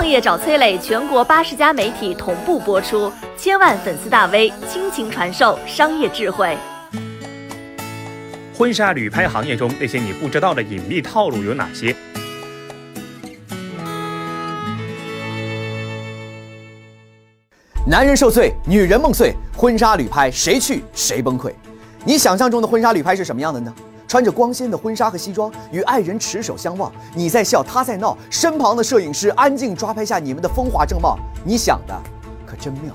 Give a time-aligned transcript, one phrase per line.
[0.00, 6.56] 创业找崔磊，全国八十家媒体同步播出，千万粉丝大 V 倾情传授商业智慧。
[8.56, 11.94] 婚纱旅拍行业中那些你不知道的隐秘套路有哪些？
[17.86, 21.52] 男人受罪，女人梦碎，婚纱旅拍谁去谁崩溃？
[22.06, 23.70] 你想象中的婚纱旅拍是什么样的呢？
[24.10, 31.16] 穿着光鲜的婚纱和西装，与爱人持手相望，你在笑，他在闹，身旁的摄影师安静抓拍下你们的风华正茂。
[31.44, 31.96] 你想的
[32.44, 32.92] 可真妙。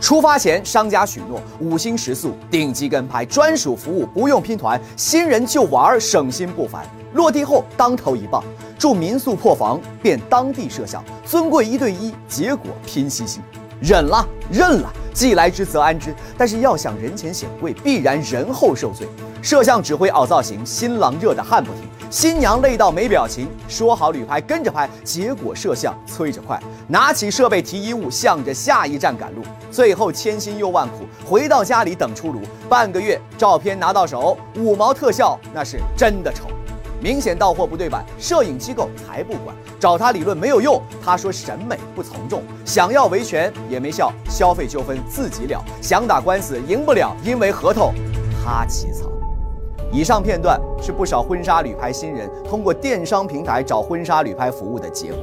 [0.00, 6.84] 出发前，商家许诺五星食宿、顶级跟拍、专属服务，不用拼团，新人就玩，省心不烦。
[7.14, 8.42] 落地后，当头一棒，
[8.76, 13.40] 住民宿破房变当地摄像，尊贵一对一，结果拼夕夕。
[13.80, 16.12] 忍了，认了，既来之则安之。
[16.36, 19.06] 但是要想人前显贵，必然人后受罪。
[19.42, 23.48] 摄像指挥凹造型，新郎热得汗不停，新娘累到没表情。
[23.68, 29.42] 说好旅拍跟着拍，结果摄像催着快，拿起设备提衣物，向着下一站赶路。
[29.70, 32.40] 最后千辛又万苦，回到家里等出炉。
[32.68, 36.48] 半个月，照片拿到手，五毛特效那是真的丑。
[37.00, 40.82] 明显到货不对版，摄影机构才不管，找他理论没有用。
[41.04, 47.94] 他说审美不从众，想要维权也没效，消费纠纷自己了，想打官司赢不了，因为合同
[48.44, 49.07] 他起草。
[49.90, 55.18] 以上片段是不少婚纱旅拍新人通过电商平台找婚纱旅拍服务的结果。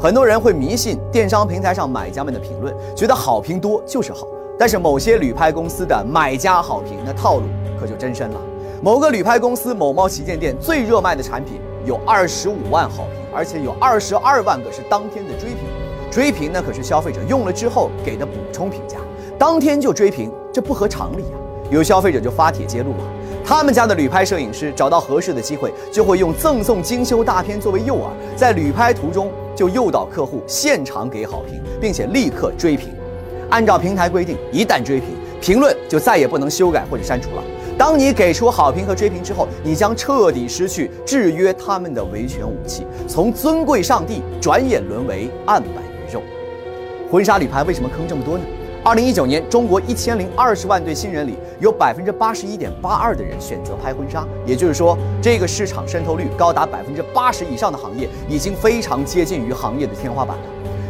[0.00, 4.26] 很多人会迷信电商平台上买家们的评论，觉得好评多就是好。
[4.58, 7.42] 但是某些旅拍公司的买家好评，那套路
[7.78, 8.40] 可就真深了。
[8.82, 15.58] 某个旅拍公司某猫旗舰店最热卖的产品有二十五万好评，而且有二十二万个是当天的追评。
[16.10, 18.98] 追评呢可是消费者用了之后给的补充评价，
[19.38, 21.36] 当天就追评，这不合常理啊！
[21.70, 23.04] 有消费者就发帖揭露了。
[23.48, 32.90] 他们家的旅拍摄影师找到合适的机会，就会用赠送精修大片作为诱饵，在旅拍途中就诱导客户现场给好评，并且立刻追评。
[33.48, 37.42] 按照平台规定，一旦追评，评论就再也不能修改或者删除了。
[37.78, 46.20] 当你给出好评和追评之后，你将彻底失去制约他们的维权武器，从尊贵上帝转眼沦为案板鱼肉。
[47.10, 48.44] 婚纱旅拍为什么坑这么多呢？
[48.84, 60.42] 二零一九年，中国一千零二十万对新人里，有百分之八十一点八二的人选择拍婚纱，也就是说，这个市场渗透率高达百分之八十以上的行业，已经非常接近于行业的天花板了。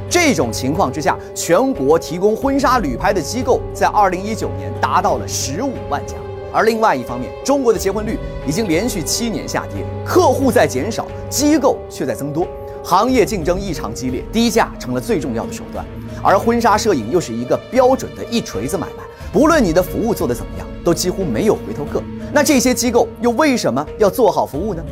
[0.08, 6.14] 这种情况之下，全国提供婚纱旅拍的机构在二零一九年达到了十五万家。
[6.52, 12.46] 而另外一方面，中国的结婚率已经连续七年下跌，客户在减少，机构却在增多，
[12.88, 15.84] 行业竞争异常激烈，低价成了最重要的手段。
[16.22, 22.02] 而婚纱摄影又是一个标准的一锤子买卖，不论你的服务做得怎么样，都几乎没有回头客。
[22.32, 24.82] 那这些机构又为什么要做好服务呢？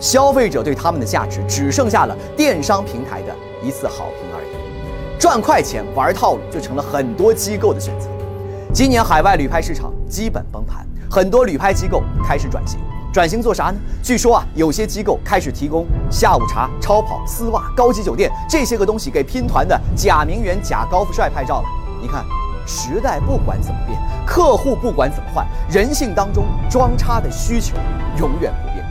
[0.00, 3.32] 消费者对他们的价值只剩下了电商平台的
[3.62, 5.16] 一次好评而已。
[5.16, 8.08] 赚快钱玩套路就成了很多机构的选择。
[8.72, 12.80] 今年海外旅拍市场基本崩盘，很多旅拍机构开始转型。
[13.14, 13.76] 转型做啥呢？
[14.02, 21.68] 据说啊，有些机构开始提供下午茶、超跑、丝袜、高级酒店这些个东西给拼团的假名媛、假高富帅拍照了。
[22.02, 22.24] 你看，
[22.66, 27.76] 时代不管怎么变，客户不管怎么换，人性当中装叉的需求
[28.18, 28.84] 永远不变。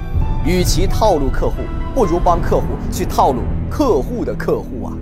[0.45, 1.56] 与其套路客户，
[1.94, 4.94] 不如帮客户去套路客户的客户啊！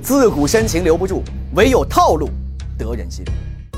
[0.00, 1.22] 自古深情留不住，
[1.54, 2.30] 唯有套路
[2.78, 3.22] 得人心。